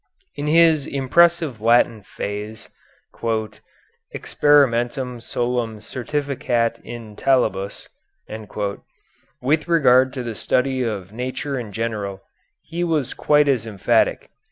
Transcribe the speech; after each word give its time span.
In 0.35 0.47
his 0.47 0.87
impressive 0.87 1.61
Latin 1.61 2.01
phrase 2.01 2.69
"experimentum 4.11 5.19
solum 5.19 5.79
certificat 5.79 6.79
in 6.83 7.15
talibus." 7.15 7.87
With 9.43 9.67
regard 9.67 10.11
to 10.13 10.23
the 10.23 10.33
study 10.33 10.81
of 10.81 11.13
nature 11.13 11.59
in 11.59 11.71
general 11.71 12.23
he 12.63 12.83
was 12.83 13.13
quite 13.13 13.47
as 13.47 13.67
emphatic. 13.67 14.31